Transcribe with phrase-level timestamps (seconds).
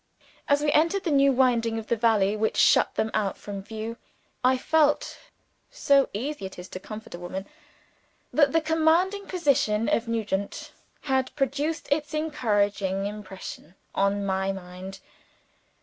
[0.47, 3.97] As we entered the new winding of the valley which shut them out from view,
[4.43, 5.19] I felt
[5.69, 7.45] (so easy is it to comfort a woman!)
[8.33, 14.97] that the commanding position of Nugent had produced its encouraging impression on my mind.